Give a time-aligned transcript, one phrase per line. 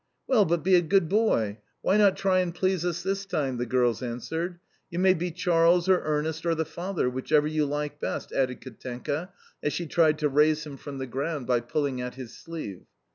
[0.25, 1.59] "Well, but be a good boy.
[1.83, 4.57] Why not try and please us this time?" the girls answered.
[4.89, 9.31] "You may be Charles or Ernest or the father, whichever you like best," added Katenka
[9.61, 12.87] as she tried to raise him from the ground by pulling at his sleeve.